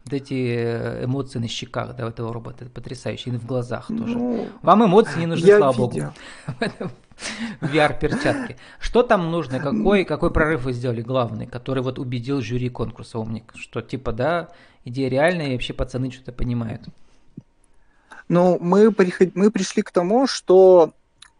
вот 0.06 0.12
эти 0.12 0.34
э, 0.34 1.04
эмоции 1.04 1.40
на 1.40 1.48
щеках, 1.48 1.96
да, 1.96 2.08
этого 2.08 2.32
робота, 2.32 2.64
это 2.64 2.72
потрясающе, 2.72 3.30
и 3.30 3.32
в 3.36 3.44
глазах 3.44 3.88
тоже. 3.88 4.16
Ну, 4.16 4.48
Вам 4.62 4.84
эмоции 4.84 5.18
не 5.18 5.26
нужны, 5.26 5.56
слава 5.56 5.72
видел. 5.72 6.12
богу. 6.60 6.92
VR-перчатки. 7.60 8.56
Что 8.78 9.02
там 9.02 9.32
нужно? 9.32 9.58
Какой, 9.58 10.04
какой 10.04 10.30
прорыв 10.30 10.62
вы 10.62 10.72
сделали 10.72 11.02
главный, 11.02 11.46
который 11.46 11.82
вот 11.82 11.98
убедил 11.98 12.40
жюри 12.40 12.68
конкурса 12.68 13.18
«Умник»? 13.18 13.52
Что 13.56 13.82
типа, 13.82 14.12
да, 14.12 14.50
идея 14.84 15.08
реальная, 15.08 15.48
и 15.48 15.52
вообще 15.54 15.72
пацаны 15.72 16.12
что-то 16.12 16.30
понимают. 16.30 16.82
Ну, 18.28 18.58
мы, 18.60 18.92
приход... 18.92 19.30
мы 19.34 19.50
пришли 19.50 19.82
к 19.82 19.90
тому, 19.90 20.28
что 20.28 20.92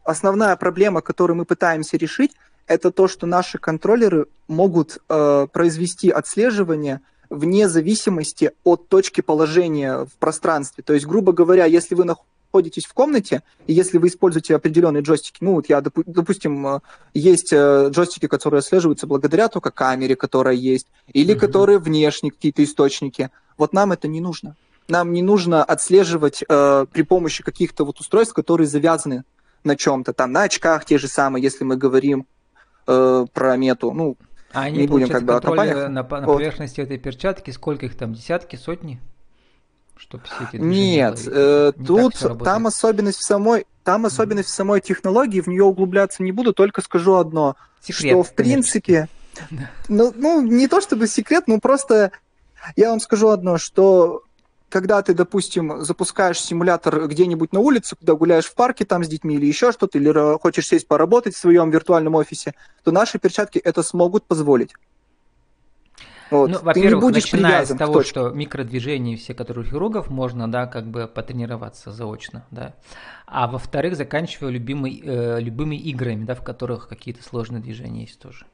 основная 0.02 0.56
проблема, 0.56 1.02
которую 1.02 1.37
мы 1.37 1.44
пытаемся 1.44 1.96
решить, 1.96 2.32
это 2.66 2.90
то, 2.90 3.06
что 3.06 3.28
наши 3.28 3.58
контроллеры 3.58 4.26
могут 4.49 4.99
э, 5.08 5.46
произвести 5.52 6.11
отслеживание– 6.11 7.00
вне 7.30 7.68
зависимости 7.68 8.52
от 8.64 8.88
точки 8.88 9.21
положения 9.21 10.04
в 10.04 10.12
пространстве. 10.18 10.83
То 10.85 10.95
есть, 10.95 11.06
грубо 11.06 11.33
говоря, 11.33 11.64
если 11.64 11.95
вы 11.95 12.04
находитесь 12.04 12.87
в 12.87 12.95
комнате, 12.95 13.42
и 13.66 13.73
если 13.73 13.99
вы 13.99 14.09
используете 14.09 14.56
определенные 14.56 15.02
джойстики, 15.02 15.38
ну 15.40 15.54
вот 15.54 15.68
я, 15.68 15.80
допустим, 15.80 16.66
э, 16.66 16.80
есть 17.14 17.52
э, 17.52 17.88
джойстики, 17.90 18.26
которые 18.26 18.59
отслеживаются 18.59 19.06
благодаря 19.06 19.49
только 19.49 19.71
камере, 19.71 20.16
которая 20.16 20.54
есть, 20.54 20.87
или 21.12 21.35
mm-hmm. 21.35 21.38
которые 21.38 21.78
внешние 21.78 22.33
какие-то 22.33 22.64
источники, 22.64 23.30
вот 23.59 23.73
нам 23.73 23.92
это 23.92 24.09
не 24.09 24.21
нужно. 24.21 24.56
Нам 24.88 25.12
не 25.12 25.23
нужно 25.23 25.64
отслеживать 25.64 26.45
э, 26.49 26.87
при 26.92 27.02
помощи 27.02 27.42
каких-то 27.42 27.85
вот 27.85 27.99
устройств, 28.00 28.35
которые 28.35 28.68
завязаны 28.68 29.25
на 29.64 29.76
чем-то, 29.76 30.12
там 30.12 30.33
на 30.33 30.42
очках 30.42 30.85
те 30.85 30.97
же 30.97 31.09
самые, 31.09 31.42
если 31.42 31.64
мы 31.64 31.76
говорим 31.76 32.26
э, 32.87 33.26
про 33.33 33.56
мету, 33.56 33.92
ну, 33.92 34.16
а 34.53 34.62
они, 34.62 34.81
не 34.81 34.87
будем 34.87 35.09
как 35.09 35.25
бы 35.25 35.35
о 35.35 35.41
компаниях. 35.41 35.88
На, 35.88 36.03
на 36.03 36.05
поверхности 36.05 36.81
этой 36.81 36.99
перчатки, 36.99 37.50
сколько 37.50 37.87
их 37.87 37.97
там, 37.97 38.15
десятки, 38.15 38.57
сотни? 38.57 39.00
Чтобы 39.97 40.25
все 40.25 40.49
эти 40.49 40.61
Нет, 40.61 41.23
э, 41.26 41.73
не 41.76 41.87
тут 41.87 42.15
там 42.45 42.67
особенность 42.67 43.19
в 43.19 43.25
самой, 43.25 43.67
там 43.83 44.05
особенность 44.05 44.50
mm. 44.50 44.53
в 44.53 44.55
самой 44.55 44.81
технологии, 44.83 45.41
в 45.41 45.47
нее 45.47 45.65
углубляться 45.65 46.23
не 46.23 46.33
буду, 46.33 46.53
только 46.53 46.83
скажу 46.83 47.15
одно, 47.15 47.57
секрет, 47.81 48.12
что 48.12 48.23
в 48.23 48.35
принципе, 48.35 49.09
ну, 49.88 50.12
ну 50.15 50.43
не 50.43 50.69
то 50.69 50.83
чтобы 50.83 51.07
секрет, 51.07 51.45
но 51.47 51.61
просто 51.61 52.12
я 52.76 52.91
вам 52.91 53.00
скажу 53.00 53.29
одно, 53.29 53.57
что 53.57 54.23
когда 54.68 55.00
ты, 55.02 55.14
допустим, 55.14 55.85
запускаешь 55.85 56.40
симулятор 56.40 57.06
где-нибудь 57.06 57.52
на 57.52 57.61
улице, 57.61 57.96
когда 57.96 58.14
гуляешь 58.14 58.46
в 58.46 58.54
парке 58.54 58.85
там 58.85 59.04
с 59.04 59.08
детьми 59.08 59.37
или 59.37 59.46
еще 59.46 59.73
что-то, 59.73 59.99
или 59.99 60.38
хочешь 60.38 60.66
сесть 60.66 60.88
поработать 60.88 61.35
в 61.35 61.38
своем 61.38 61.70
виртуальном 61.70 62.14
офисе, 62.14 62.54
то 62.85 62.90
наши 62.90 63.18
перчатки 63.18 63.58
это 63.58 63.82
смогут 63.82 64.25
позволить. 64.25 64.73
Вот. 66.30 66.50
Ну, 66.50 66.58
во-первых, 66.61 67.14
начиная 67.14 67.64
с 67.64 67.75
того, 67.76 68.02
что 68.02 68.30
микродвижения 68.30 69.16
все, 69.16 69.32
которые 69.32 69.64
у 69.64 69.68
хирургов, 69.68 70.11
можно, 70.11 70.50
да, 70.50 70.66
как 70.66 70.87
бы 70.88 71.06
потренироваться 71.06 71.92
заочно, 71.92 72.44
да. 72.50 72.75
А 73.26 73.46
во-вторых, 73.46 73.96
заканчивая 73.96 74.50
любимый, 74.50 75.00
э, 75.04 75.40
любыми 75.40 75.76
играми, 75.76 76.25
да, 76.25 76.35
в 76.35 76.42
которых 76.42 76.88
какие-то 76.88 77.23
сложные 77.23 77.62
движения 77.62 78.02
есть 78.02 78.18
тоже. 78.18 78.46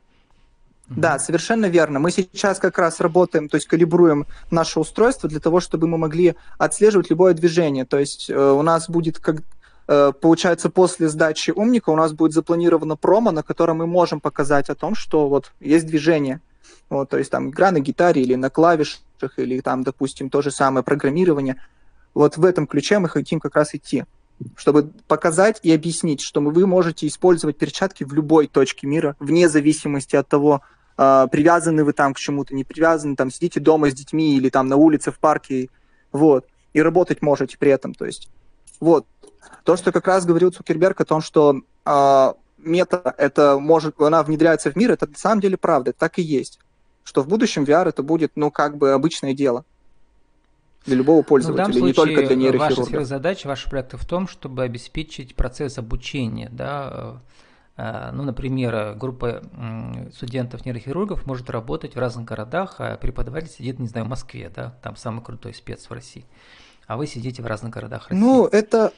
Да, 0.89 1.19
совершенно 1.19 1.67
верно. 1.67 2.01
Мы 2.01 2.11
сейчас 2.11 2.59
как 2.59 2.79
раз 2.79 3.01
работаем, 3.01 3.49
то 3.49 3.57
есть 3.57 3.67
калибруем 3.67 4.27
наше 4.51 4.81
устройство 4.81 5.29
для 5.29 5.41
того, 5.41 5.61
чтобы 5.61 5.87
мы 5.87 5.97
могли 5.97 6.35
отслеживать 6.59 7.11
любое 7.11 7.35
движение. 7.35 7.85
То 7.85 7.99
есть 7.99 8.29
э, 8.29 8.35
у 8.35 8.63
нас 8.63 8.91
будет, 8.91 9.19
как, 9.19 9.37
э, 9.89 10.13
получается, 10.21 10.71
после 10.71 11.09
сдачи 11.09 11.51
умника 11.51 11.91
у 11.91 11.97
нас 11.97 12.13
будет 12.13 12.33
запланировано 12.33 12.97
промо, 12.97 13.31
на 13.31 13.43
котором 13.43 13.79
мы 13.79 13.87
можем 13.87 14.21
показать 14.21 14.69
о 14.69 14.75
том, 14.75 14.95
что 14.95 15.29
вот 15.29 15.53
есть 15.61 15.87
движение. 15.87 16.41
Вот, 16.91 17.09
то 17.09 17.17
есть 17.17 17.31
там 17.31 17.51
игра 17.51 17.71
на 17.71 17.81
гитаре 17.81 18.21
или 18.21 18.35
на 18.35 18.51
клавишах, 18.51 19.01
или 19.39 19.61
там, 19.61 19.83
допустим, 19.85 20.29
то 20.29 20.43
же 20.43 20.51
самое 20.51 20.85
программирование. 20.85 21.57
Вот 22.13 22.37
в 22.37 22.45
этом 22.45 22.67
ключе 22.67 22.99
мы 22.99 23.09
хотим 23.09 23.41
как 23.41 23.57
раз 23.57 23.75
идти 23.75 24.05
чтобы 24.57 24.93
показать 25.07 25.61
и 25.63 25.73
объяснить, 25.73 26.21
что 26.21 26.41
вы 26.41 26.67
можете 26.67 27.07
использовать 27.07 27.57
перчатки 27.57 28.05
в 28.05 28.13
любой 28.13 28.47
точке 28.47 28.87
мира, 28.87 29.17
вне 29.19 29.49
зависимости 29.49 30.17
от 30.17 30.29
того, 30.29 30.63
э, 30.99 31.27
привязаны 31.31 31.85
вы 31.85 31.93
там 31.93 32.15
к 32.15 32.19
чему-то, 32.19 32.55
не 32.55 32.65
привязаны, 32.65 33.17
там 33.17 33.31
сидите 33.31 33.61
дома 33.61 33.91
с 33.91 33.95
детьми 33.95 34.37
или 34.37 34.49
там 34.49 34.69
на 34.69 34.77
улице, 34.77 35.11
в 35.11 35.19
парке, 35.19 35.69
вот, 36.13 36.47
и 36.73 36.83
работать 36.83 37.23
можете 37.23 37.59
при 37.59 37.71
этом, 37.71 37.95
то 37.95 38.05
есть, 38.05 38.29
вот. 38.81 39.07
То, 39.65 39.77
что 39.77 39.93
как 39.93 40.07
раз 40.07 40.25
говорил 40.25 40.51
Цукерберг 40.51 41.01
о 41.01 41.05
том, 41.05 41.21
что 41.21 41.61
э, 41.85 42.33
мета, 42.59 43.15
это 43.19 43.59
может, 43.59 44.01
она 44.01 44.23
внедряется 44.23 44.71
в 44.71 44.77
мир, 44.77 44.93
это 44.93 45.09
на 45.09 45.17
самом 45.17 45.41
деле 45.41 45.57
правда, 45.57 45.93
так 45.93 46.19
и 46.19 46.23
есть. 46.23 46.59
Что 47.05 47.23
в 47.23 47.29
будущем 47.29 47.65
VR 47.65 47.89
это 47.89 48.03
будет, 48.03 48.33
ну, 48.37 48.51
как 48.51 48.77
бы 48.77 48.93
обычное 48.93 49.35
дело 49.35 49.65
для 50.85 50.97
любого 50.97 51.23
пользователя, 51.23 51.67
ну, 51.67 51.73
случае, 51.73 51.87
не 51.87 51.93
только 51.93 52.27
для 52.27 52.37
нейрохирурга. 52.37 52.91
Ваша 52.91 53.05
задача, 53.05 53.47
ваши 53.47 53.71
проекты 53.71 53.97
в 53.97 54.05
том, 54.05 54.27
чтобы 54.27 54.63
обеспечить 54.65 55.37
процесс 55.37 55.79
обучения, 55.79 56.49
да, 56.51 57.21
э, 57.77 58.11
ну, 58.13 58.25
например, 58.25 58.95
группа 58.97 59.43
студентов-нейрохирургов 60.15 61.27
может 61.27 61.51
работать 61.51 61.95
в 61.95 61.99
разных 61.99 62.25
городах, 62.25 62.77
а 62.79 62.97
преподаватель 62.97 63.51
сидит, 63.51 63.79
не 63.79 63.87
знаю, 63.87 64.07
в 64.07 64.09
Москве, 64.09 64.51
да, 64.55 64.75
там 64.83 64.97
самый 64.97 65.23
крутой 65.23 65.55
спец 65.55 65.89
в 65.89 65.93
России, 65.93 66.25
а 66.87 66.97
вы 66.97 67.07
сидите 67.07 67.43
в 67.43 67.47
разных 67.47 67.73
городах 67.73 68.09
России. 68.09 68.21
Ну, 68.21 68.47
это, 68.47 68.93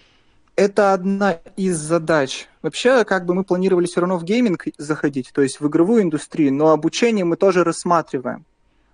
это 0.57 0.95
одна 0.95 1.33
из 1.57 1.77
задач. 1.77 2.49
Вообще, 2.63 3.05
как 3.05 3.27
бы 3.27 3.35
мы 3.35 3.45
планировали 3.45 3.87
все 3.87 4.01
равно 4.01 4.17
в 4.17 4.25
гейминг 4.25 4.65
заходить, 4.79 5.33
то 5.35 5.43
есть 5.43 5.61
в 5.61 5.69
игровую 5.69 6.03
индустрию, 6.03 6.55
но 6.55 6.71
обучение 6.71 7.27
мы 7.27 7.37
тоже 7.37 7.63
рассматриваем. 7.63 8.47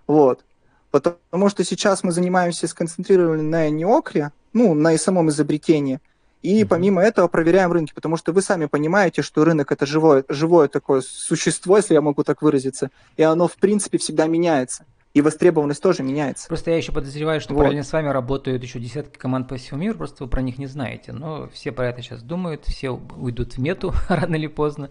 Вот. 0.07 0.43
Потому 0.91 1.49
что 1.49 1.63
сейчас 1.63 2.03
мы 2.03 2.11
занимаемся 2.11 2.67
сконцентрированно 2.67 3.43
на 3.43 3.69
неокре, 3.69 4.31
ну, 4.53 4.73
на 4.73 4.97
самом 4.97 5.29
изобретении, 5.29 5.99
и 6.41 6.65
помимо 6.65 7.01
этого 7.01 7.27
проверяем 7.27 7.71
рынки, 7.71 7.93
потому 7.93 8.17
что 8.17 8.33
вы 8.33 8.41
сами 8.41 8.65
понимаете, 8.65 9.21
что 9.21 9.45
рынок 9.45 9.71
это 9.71 9.85
живое, 9.85 10.25
живое 10.27 10.67
такое 10.67 11.01
существо, 11.01 11.77
если 11.77 11.93
я 11.93 12.01
могу 12.01 12.23
так 12.23 12.41
выразиться, 12.41 12.89
и 13.15 13.23
оно 13.23 13.47
в 13.47 13.55
принципе 13.57 13.97
всегда 13.99 14.27
меняется 14.27 14.85
и 15.13 15.21
востребованность 15.21 15.83
тоже 15.83 16.03
меняется. 16.03 16.47
Просто 16.47 16.71
я 16.71 16.77
еще 16.77 16.91
подозреваю, 16.91 17.41
что 17.41 17.53
вот. 17.53 17.59
параллельно 17.59 17.83
с 17.83 17.91
вами 17.91 18.07
работают 18.07 18.63
еще 18.63 18.79
десятки 18.79 19.17
команд 19.17 19.49
по 19.49 19.57
всему 19.57 19.81
миру, 19.81 19.97
просто 19.97 20.23
вы 20.23 20.29
про 20.29 20.41
них 20.41 20.57
не 20.57 20.67
знаете. 20.67 21.11
Но 21.11 21.49
все 21.49 21.71
про 21.71 21.89
это 21.89 22.01
сейчас 22.01 22.23
думают, 22.23 22.65
все 22.65 22.91
уйдут 22.91 23.53
в 23.53 23.57
мету 23.59 23.93
рано 24.09 24.35
или 24.35 24.47
поздно. 24.47 24.89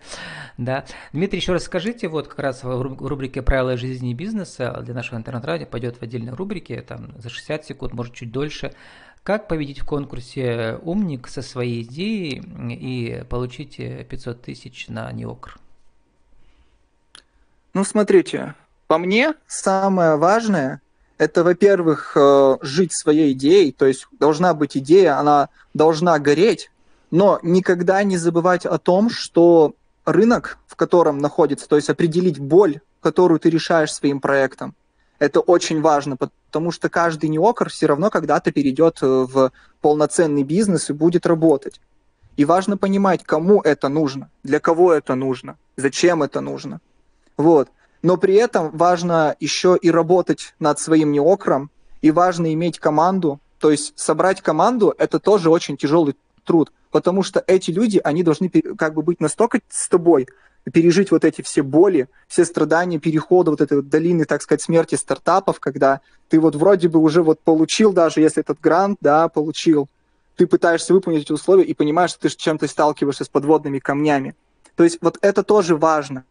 Да. 0.59 0.85
Дмитрий, 1.13 1.39
еще 1.39 1.53
раз 1.53 1.65
скажите, 1.65 2.09
вот 2.09 2.29
как 2.29 2.39
раз 2.39 2.63
в 2.63 2.83
рубрике 2.83 3.41
«Правила 3.41 3.77
жизни 3.77 4.11
и 4.11 4.15
бизнеса» 4.15 4.83
для 4.85 4.95
нашего 4.95 5.17
интернет-радио 5.17 5.67
пойдет 5.67 5.97
в 5.97 6.03
отдельной 6.03 6.33
рубрике, 6.33 6.83
там 6.83 7.15
за 7.19 7.31
60 7.31 7.65
секунд, 7.65 7.95
может 7.95 8.15
чуть 8.15 8.31
дольше, 8.31 8.75
как 9.23 9.49
победить 9.49 9.81
в 9.81 9.87
конкурсе 9.87 10.79
«Умник» 10.83 11.29
со 11.29 11.41
своей 11.41 11.83
идеей 11.83 12.43
и 12.71 13.25
получить 13.25 13.77
500 13.77 14.43
тысяч 14.43 14.89
на 14.89 15.11
неокр? 15.13 15.59
Ну, 17.73 17.85
смотрите, 17.85 18.55
по 18.91 18.99
мне, 18.99 19.35
самое 19.47 20.17
важное– 20.17 20.83
это, 21.19 21.45
во-первых, 21.45 22.17
э, 22.17 22.57
жить 22.61 22.93
своей 22.93 23.35
идеей, 23.35 23.71
то 23.71 23.87
есть 23.87 24.09
должна 24.19 24.53
быть 24.53 24.77
идея, 24.77 25.17
она 25.17 25.49
должна 25.75 26.19
гореть, 26.19 26.73
но 27.13 27.39
никогда 27.45 28.03
не 28.03 28.17
забывать 28.17 28.67
о 28.67 28.79
том, 28.79 29.09
что 29.09 29.75
рынок, 30.05 30.59
в 30.67 30.75
котором 30.75 31.19
находится, 31.19 31.69
то 31.69 31.77
есть 31.77 31.89
определить 31.89 32.41
боль, 32.41 32.81
которую 33.01 33.39
ты 33.39 33.49
решаешь 33.49 33.93
своим 33.93 34.21
проектом, 34.21 34.75
это 35.21 35.39
очень 35.39 35.81
важно, 35.81 36.17
потому 36.17 36.73
что 36.73 36.89
каждый 36.89 37.29
неокр 37.29 37.71
все 37.71 37.87
равно 37.87 38.11
когда-то 38.11 38.51
перейдет 38.51 38.99
э, 39.03 39.07
в 39.07 39.53
полноценный 39.83 40.43
бизнес 40.43 40.91
и 40.91 40.95
будет 40.95 41.27
работать. 41.27 41.81
И 42.37 42.45
важно 42.45 42.77
понимать, 42.77 43.23
кому 43.23 43.61
это 43.61 43.89
нужно, 43.89 44.31
для 44.43 44.59
кого 44.59 44.93
это 44.93 45.15
нужно, 45.15 45.59
зачем 45.77 46.25
это 46.25 46.41
нужно. 46.41 46.81
Вот 47.37 47.69
но 48.03 48.17
при 48.17 48.35
этом 48.35 48.71
важно 48.71 49.37
еще 49.41 49.79
и 49.81 49.91
работать 49.91 50.55
над 50.59 50.79
своим 50.79 51.13
неокром, 51.13 51.71
и 52.03 52.11
важно 52.11 52.53
иметь 52.55 52.79
команду, 52.79 53.41
то 53.59 53.71
есть 53.71 53.93
собрать 53.97 54.41
команду– 54.41 54.95
это 54.99 55.19
тоже 55.19 55.51
очень 55.51 55.77
тяжелый 55.77 56.17
труд, 56.45 56.73
потому 56.91 57.23
что 57.23 57.45
эти 57.47 57.71
люди, 57.71 58.01
они 58.03 58.23
должны 58.23 58.49
как 58.51 58.95
бы 58.95 59.03
быть 59.03 59.21
настолько 59.21 59.61
с 59.69 59.89
тобой, 59.89 60.27
пережить 60.73 61.11
вот 61.11 61.25
эти 61.25 61.43
все 61.43 61.63
боли, 61.63 62.09
все 62.29 62.45
страдания 62.45 62.99
перехода 62.99 63.51
вот 63.51 63.61
этой 63.61 63.79
вот 63.79 63.89
долины, 63.89 64.25
так 64.25 64.43
сказать, 64.43 64.63
смерти 64.63 64.95
стартапов, 64.95 65.59
когда 65.59 66.01
ты 66.29 66.39
вот 66.39 66.55
вроде 66.55 66.89
бы 66.89 67.01
уже 67.01 67.23
вот 67.23 67.41
получил 67.41 67.93
даже, 67.93 68.21
если 68.21 68.43
этот 68.43 68.61
грант, 68.61 68.99
да, 69.01 69.29
получил, 69.29 69.89
ты 70.37 70.47
пытаешься 70.47 70.95
выполнить 70.95 71.23
эти 71.23 71.33
условия 71.33 71.65
и 71.65 71.75
понимаешь, 71.75 72.11
что 72.11 72.21
ты 72.21 72.31
с 72.31 72.37
чем-то 72.37 72.67
сталкиваешься 72.67 73.25
с 73.25 73.29
подводными 73.29 73.79
камнями. 73.79 74.35
То 74.77 74.85
есть 74.85 74.99
вот 75.01 75.19
это 75.21 75.43
тоже 75.43 75.77
важно. 75.77 76.25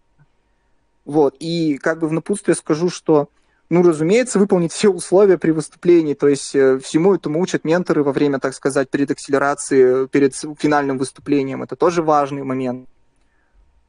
Вот. 1.10 1.36
И 1.39 1.80
как 1.80 1.98
бы 1.98 2.08
в 2.08 2.12
напутствие 2.13 2.54
скажу, 2.54 2.92
что 2.92 3.30
ну, 3.72 3.82
разумеется, 3.82 4.38
выполнить 4.38 4.72
все 4.72 4.89
условия 4.89 5.39
при 5.39 5.50
выступлении, 5.50 6.13
то 6.13 6.28
есть 6.28 6.56
э, 6.56 6.78
всему 6.78 7.16
этому 7.16 7.39
учат 7.39 7.63
менторы 7.63 8.04
во 8.04 8.12
время, 8.12 8.39
так 8.39 8.54
сказать, 8.54 8.92
перед 8.92 9.10
акселерацией, 9.10 10.08
перед 10.08 10.36
финальным 10.36 11.00
выступлением. 11.00 11.63
Это 11.63 11.75
тоже 11.75 12.04
важный 12.04 12.44
момент. 12.44 12.88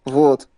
Вот. 0.06 0.48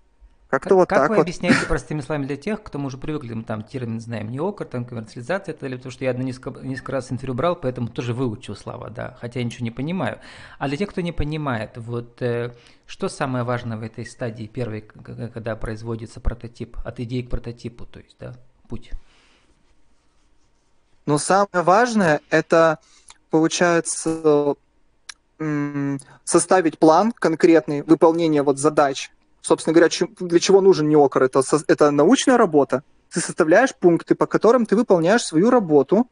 Как-то 0.52 0.68
как, 0.68 0.78
вот 0.78 0.88
как 0.90 0.99
так 0.99 1.09
вы 1.09 1.16
вот. 1.16 1.23
объясняете 1.23 1.64
простыми 1.64 2.02
словами 2.02 2.26
для 2.26 2.37
тех, 2.37 2.62
кто 2.62 2.78
мы 2.78 2.88
уже 2.88 2.99
привыкли, 2.99 3.32
мы 3.32 3.42
там 3.42 3.62
термин 3.62 4.00
знаем, 4.00 4.30
не 4.30 4.38
окр, 4.38 4.66
там 4.66 4.85
коммерциализация, 4.85 5.54
это, 5.54 5.66
потому 5.66 5.90
что 5.90 6.04
я 6.04 6.11
одно 6.11 6.25
несколько, 6.25 6.61
несколько 6.61 6.92
раз 6.92 7.11
интервью 7.11 7.32
брал, 7.35 7.56
поэтому 7.56 7.88
тоже 7.88 8.12
выучил 8.12 8.54
слова, 8.54 8.90
да, 8.90 9.16
хотя 9.18 9.40
я 9.40 9.47
ничего 9.47 9.64
не 9.64 9.71
понимаю. 9.71 10.18
А 10.59 10.68
для 10.68 10.76
тех, 10.76 10.90
кто 10.90 11.00
не 11.00 11.11
понимает, 11.11 11.78
вот 11.78 12.21
э, 12.21 12.52
что 12.85 13.09
самое 13.09 13.44
важное 13.44 13.78
в 13.78 13.82
этой 13.82 14.04
стадии 14.04 14.44
первой, 14.44 14.82
когда 14.82 15.56
производится 15.56 16.21
прототип, 16.21 16.76
от 16.85 17.00
идеи 17.00 17.23
к 17.23 17.30
прототипу, 17.30 17.87
то 17.87 18.00
есть, 18.00 18.16
да, 18.21 18.35
путь? 18.68 18.90
Ну, 21.06 21.16
самое 21.16 21.64
важное– 21.64 22.21
это, 22.28 22.78
получается, 23.30 24.54
составить 26.25 26.78
план 26.78 27.11
конкретный 27.11 27.80
выполнения 27.80 28.42
вот 28.42 28.59
задач 28.59 29.11
собственно 29.42 29.75
говоря, 29.75 29.90
для 30.20 30.38
чего 30.40 30.61
нужен 30.61 30.88
неокр? 30.88 31.25
Это, 31.25 31.42
это 31.66 31.90
научная 31.90 32.38
работа. 32.38 32.82
Ты 33.12 33.20
составляешь 33.20 33.75
пункты, 33.75 34.14
по 34.14 34.26
которым 34.26 34.64
ты 34.64 34.75
выполняешь 34.76 35.25
свою 35.25 35.50
работу, 35.50 36.08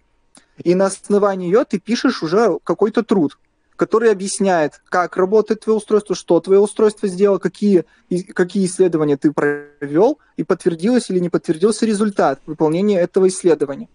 и 0.58 0.75
на 0.75 0.87
основании 0.87 1.46
ее 1.46 1.64
ты 1.64 1.78
пишешь 1.78 2.22
уже 2.22 2.58
какой-то 2.62 3.02
труд, 3.02 3.38
который 3.76 4.12
объясняет, 4.12 4.82
как 4.90 5.16
работает 5.16 5.60
твое 5.60 5.78
устройство, 5.78 6.14
что 6.14 6.38
твое 6.40 6.60
устройство 6.60 7.08
сделало, 7.08 7.38
какие, 7.38 7.87
какие 8.34 8.66
исследования 8.66 9.16
ты 9.16 9.32
провел, 9.32 10.18
и 10.37 10.44
подтвердилось 10.44 11.08
или 11.08 11.18
не 11.18 11.30
подтвердился 11.30 11.87
результат 11.87 12.40
выполнения 12.44 13.00
этого 13.00 13.28
исследования. 13.28 13.88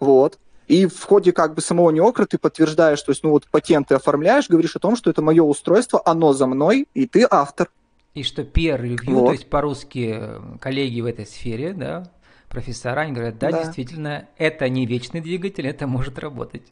Вот. 0.00 0.38
И 0.66 0.86
в 0.86 1.04
ходе 1.04 1.32
как 1.32 1.54
бы 1.54 1.60
самого 1.60 1.90
неокра 1.90 2.24
ты 2.24 2.38
подтверждаешь, 2.38 3.02
то 3.02 3.12
есть, 3.12 3.22
ну 3.22 3.30
вот 3.30 3.46
патент 3.50 3.88
ты 3.88 3.94
оформляешь, 3.94 4.48
говоришь 4.48 4.74
о 4.76 4.80
том, 4.80 4.96
что 4.96 5.10
это 5.10 5.22
мое 5.22 5.42
устройство, 5.42 6.02
оно 6.04 6.32
за 6.32 6.46
мной, 6.46 6.88
и 6.94 7.06
ты 7.06 7.26
автор. 7.30 7.68
И 8.14 8.22
что 8.22 8.42
peer 8.42 8.80
review, 8.80 9.12
вот. 9.12 9.26
то 9.26 9.32
есть 9.32 9.50
по-русски 9.50 10.14
э, 10.16 10.40
коллеги 10.60 11.00
в 11.00 11.06
этой 11.06 11.26
сфере, 11.26 11.72
да, 11.72 12.10
профессора, 12.48 13.00
они 13.00 13.12
говорят, 13.12 13.38
да, 13.38 13.50
да, 13.50 13.64
действительно, 13.64 14.28
это 14.38 14.68
не 14.68 14.86
вечный 14.86 15.20
двигатель, 15.20 15.66
это 15.66 15.86
может 15.88 16.18
работать. 16.18 16.62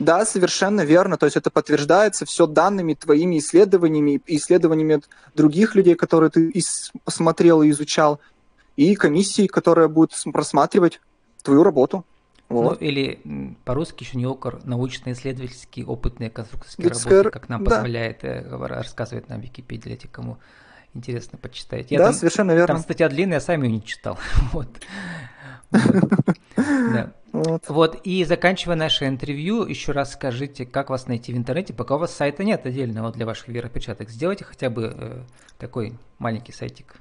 Да, 0.00 0.24
совершенно 0.24 0.80
верно. 0.80 1.18
То 1.18 1.26
есть 1.26 1.36
это 1.36 1.50
подтверждается 1.50 2.24
все 2.24 2.46
данными 2.46 2.94
твоими 2.94 3.38
исследованиями, 3.38 4.20
исследованиями 4.26 5.02
других 5.34 5.74
людей, 5.74 5.94
которые 5.94 6.30
ты 6.30 6.50
смотрел 7.06 7.62
и 7.62 7.70
изучал, 7.70 8.18
и 8.76 8.94
комиссии, 8.94 9.46
которая 9.46 9.88
будет 9.88 10.12
просматривать 10.32 11.00
твою 11.42 11.62
работу. 11.62 12.04
Ну, 12.50 12.62
вот. 12.62 12.80
Ну, 12.80 12.86
или 12.86 13.56
по-русски 13.64 14.02
еще 14.02 14.18
не 14.18 14.26
окор, 14.26 14.60
научно-исследовательские 14.64 15.86
опытные 15.86 16.30
конструкторские 16.30 16.88
Лицкая... 16.88 17.18
работы, 17.18 17.30
как 17.30 17.48
нам 17.48 17.62
да. 17.64 17.70
позволяет 17.70 18.24
э, 18.24 18.44
рассказывать 18.66 19.28
нам 19.28 19.40
Википедия 19.40 19.84
для 19.84 19.96
тех, 19.96 20.10
кому 20.10 20.38
интересно 20.92 21.38
почитать. 21.38 21.92
Я 21.92 21.98
да, 21.98 22.04
там, 22.06 22.14
совершенно 22.14 22.50
верно. 22.50 22.74
Там 22.74 22.82
статья 22.82 23.08
длинная, 23.08 23.36
я 23.36 23.40
сам 23.40 23.62
ее 23.62 23.70
не 23.70 23.84
читал. 23.84 24.18
Вот. 27.32 27.68
вот, 27.68 28.00
и 28.02 28.24
заканчивая 28.24 28.74
наше 28.74 29.06
интервью, 29.06 29.64
еще 29.64 29.92
раз 29.92 30.14
скажите, 30.14 30.66
как 30.66 30.90
вас 30.90 31.06
найти 31.06 31.32
в 31.32 31.36
интернете, 31.36 31.72
пока 31.72 31.94
у 31.94 31.98
вас 31.98 32.12
сайта 32.12 32.42
нет 32.42 32.66
отдельного 32.66 33.12
для 33.12 33.24
ваших 33.24 33.46
веропечаток. 33.46 34.10
Сделайте 34.10 34.44
хотя 34.44 34.68
бы 34.68 34.92
э, 34.92 35.22
такой 35.56 35.96
маленький 36.18 36.50
сайтик. 36.50 36.96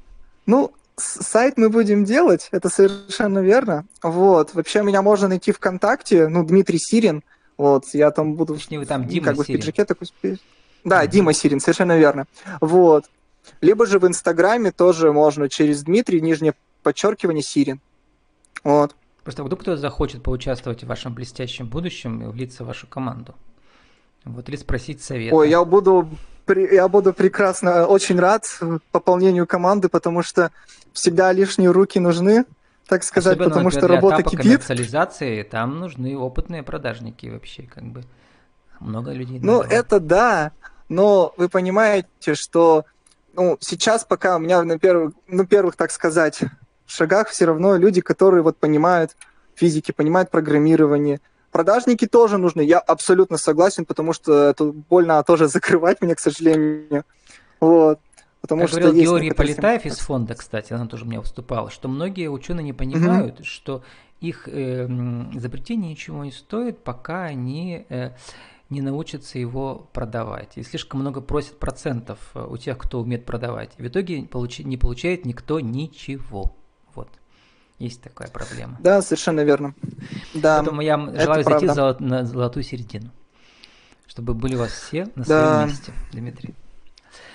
Ну, 0.45 0.71
сайт 0.99 1.57
мы 1.57 1.69
будем 1.69 2.05
делать, 2.05 2.47
это 2.51 2.69
совершенно 2.69 3.39
верно. 3.39 3.85
Вот, 4.03 4.53
вообще 4.53 4.83
меня 4.83 5.01
можно 5.01 5.27
найти 5.27 5.51
ВКонтакте, 5.51 6.27
ну, 6.27 6.43
Дмитрий 6.43 6.79
Сирин, 6.79 7.23
вот, 7.57 7.85
я 7.93 8.11
там 8.11 8.35
буду... 8.35 8.55
Точнее, 8.55 8.79
вы 8.79 8.85
там 8.85 9.05
Дима 9.05 9.27
как 9.27 9.35
бы 9.35 9.43
Сирин. 9.43 9.59
в 9.59 9.65
пиджаке 9.65 9.85
такой... 9.85 10.07
Да, 10.85 11.03
mm-hmm. 11.03 11.07
Дима 11.09 11.33
Сирин, 11.33 11.59
совершенно 11.59 11.97
верно. 11.97 12.25
Вот. 12.61 13.09
Либо 13.59 13.85
же 13.85 13.99
в 13.99 14.07
Инстаграме 14.07 14.71
тоже 14.71 15.11
можно 15.11 15.49
через 15.49 15.83
Дмитрий, 15.83 16.21
нижнее 16.21 16.53
подчеркивание, 16.83 17.43
Сирин. 17.43 17.81
Вот. 18.63 18.95
Просто 19.23 19.43
вдруг 19.43 19.61
кто-то 19.61 19.77
захочет 19.77 20.23
поучаствовать 20.23 20.83
в 20.83 20.87
вашем 20.87 21.13
блестящем 21.13 21.67
будущем 21.67 22.23
и 22.23 22.27
влиться 22.27 22.63
в 22.63 22.67
вашу 22.67 22.87
команду. 22.87 23.35
Вот 24.23 24.47
или 24.49 24.55
спросить 24.55 25.01
совет. 25.01 25.33
Ой, 25.33 25.49
я 25.49 25.63
буду, 25.63 26.09
я 26.57 26.87
буду 26.87 27.13
прекрасно, 27.13 27.85
очень 27.85 28.19
рад 28.19 28.59
пополнению 28.91 29.45
команды, 29.47 29.89
потому 29.89 30.23
что 30.23 30.51
всегда 30.93 31.31
лишние 31.31 31.71
руки 31.71 31.99
нужны, 31.99 32.45
так 32.87 33.03
сказать, 33.03 33.33
Особенно 33.33 33.49
потому 33.49 33.71
что 33.71 33.87
работа 33.87 34.15
этапа 34.15 34.31
кипит. 34.31 34.43
коммерциализации 34.43 35.43
там 35.43 35.79
нужны 35.79 36.17
опытные 36.17 36.63
продажники 36.63 37.27
вообще, 37.27 37.63
как 37.63 37.83
бы. 37.83 38.03
Много 38.79 39.11
людей. 39.11 39.39
Ну, 39.41 39.61
это 39.61 39.99
да, 39.99 40.53
но 40.87 41.33
вы 41.37 41.49
понимаете, 41.49 42.33
что 42.33 42.85
ну, 43.33 43.57
сейчас 43.59 44.05
пока 44.05 44.37
у 44.37 44.39
меня 44.39 44.63
на 44.63 44.79
первых, 44.79 45.13
ну, 45.27 45.45
первых, 45.45 45.75
так 45.75 45.91
сказать, 45.91 46.41
шагах 46.87 47.29
все 47.29 47.45
равно 47.45 47.77
люди, 47.77 48.01
которые 48.01 48.41
вот 48.41 48.57
понимают 48.57 49.15
физики, 49.55 49.91
понимают 49.91 50.31
программирование. 50.31 51.21
Продажники 51.51 52.05
тоже 52.05 52.37
нужны, 52.37 52.61
я 52.61 52.79
абсолютно 52.79 53.37
согласен, 53.37 53.85
потому 53.85 54.13
что 54.13 54.49
это 54.49 54.65
больно 54.65 55.23
тоже 55.23 55.47
закрывать 55.55 56.01
меня, 56.01 56.15
к 56.15 56.19
сожалению. 56.19 57.03
Вот. 57.59 57.99
Потому 58.41 58.61
как 58.61 58.69
что 58.69 58.79
говорил 58.79 59.01
Георгий 59.01 59.31
Полетаев 59.31 59.85
из 59.85 59.99
фонда, 59.99 60.35
кстати, 60.35 60.71
она 60.71 60.87
тоже 60.87 61.03
у 61.03 61.07
меня 61.07 61.19
выступала, 61.19 61.69
что 61.69 61.89
многие 61.89 62.29
ученые 62.29 62.63
не 62.63 62.73
понимают, 62.73 63.41
mm 63.41 63.43
что 63.43 63.83
их 64.21 64.47
э, 64.47 64.85
изобретение 65.33 65.91
ничего 65.91 66.23
не 66.25 66.31
стоит, 66.31 66.83
пока 66.83 67.23
они 67.23 67.85
э, 67.89 68.11
не 68.69 68.81
научатся 68.81 69.39
его 69.39 69.89
продавать. 69.93 70.57
И 70.57 70.63
слишком 70.63 70.99
много 70.99 71.21
просят 71.21 71.57
процентов 71.57 72.19
э, 72.33 72.45
у 72.49 72.57
тех, 72.57 72.77
кто 72.77 72.99
умеет 72.99 73.25
продавать. 73.25 73.71
В 73.77 73.87
итоге 73.87 74.23
получи, 74.23 74.63
не 74.63 74.77
получает 74.77 75.25
никто 75.25 75.59
ничего. 75.59 76.55
Есть 77.79 78.01
такая 78.01 78.27
проблема. 78.27 78.77
Да, 78.81 79.01
совершенно 79.01 79.41
верно. 79.41 79.73
Да, 80.33 80.57
Поэтому 80.57 80.81
я 80.81 80.97
желаю 80.97 81.43
зайти 81.43 81.67
за, 81.67 81.95
на 81.99 82.25
золотую 82.25 82.63
середину. 82.63 83.09
Чтобы 84.05 84.33
были 84.33 84.55
у 84.55 84.59
вас 84.59 84.71
все 84.71 85.05
на 85.15 85.23
да. 85.23 85.55
своем 85.55 85.69
месте, 85.69 85.93
Дмитрий. 86.11 86.55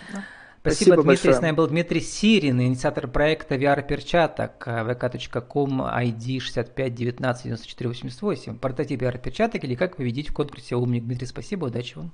Спасибо, 0.09 0.25
Спасибо 0.61 0.97
Дмитрий. 0.97 1.07
Большое. 1.07 1.35
С 1.35 1.41
нами 1.41 1.57
был 1.57 1.67
Дмитрий 1.67 2.01
Сирин, 2.01 2.61
инициатор 2.61 3.07
проекта 3.07 3.57
VR-перчаток 3.57 4.67
vk.com 4.67 5.83
ID 5.83 6.41
65 6.41 6.95
19 6.95 7.45
94 7.45 7.89
88. 7.89 8.59
Прототип 8.59 9.03
VR-перчаток 9.03 9.65
или 9.65 9.75
как 9.75 9.97
победить 9.97 10.29
в 10.29 10.33
конкурсе 10.33 10.77
«Умник». 10.77 11.05
Дмитрий, 11.05 11.27
спасибо, 11.27 11.67
удачи 11.67 11.97
вам. 11.97 12.13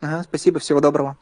Ага, 0.00 0.22
спасибо, 0.24 0.58
всего 0.58 0.80
доброго. 0.80 1.16